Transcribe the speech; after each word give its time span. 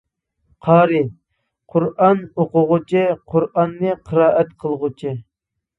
قارىي: 0.67 1.03
قۇرئان 1.75 2.25
ئوقۇغۇچى، 2.41 3.07
قۇرئاننى 3.35 3.95
قىرائەت 4.11 4.55
قىلغۇچى. 4.65 5.17